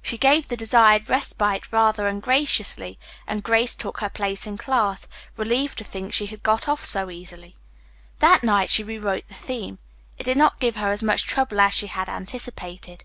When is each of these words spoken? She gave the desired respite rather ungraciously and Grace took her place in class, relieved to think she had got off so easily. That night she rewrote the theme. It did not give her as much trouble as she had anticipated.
She 0.00 0.16
gave 0.16 0.46
the 0.46 0.56
desired 0.56 1.08
respite 1.08 1.72
rather 1.72 2.06
ungraciously 2.06 3.00
and 3.26 3.42
Grace 3.42 3.74
took 3.74 3.98
her 3.98 4.08
place 4.08 4.46
in 4.46 4.56
class, 4.56 5.08
relieved 5.36 5.76
to 5.78 5.82
think 5.82 6.12
she 6.12 6.26
had 6.26 6.44
got 6.44 6.68
off 6.68 6.84
so 6.84 7.10
easily. 7.10 7.56
That 8.20 8.44
night 8.44 8.70
she 8.70 8.84
rewrote 8.84 9.26
the 9.26 9.34
theme. 9.34 9.80
It 10.18 10.22
did 10.22 10.36
not 10.36 10.60
give 10.60 10.76
her 10.76 10.90
as 10.90 11.02
much 11.02 11.24
trouble 11.24 11.58
as 11.58 11.74
she 11.74 11.88
had 11.88 12.08
anticipated. 12.08 13.02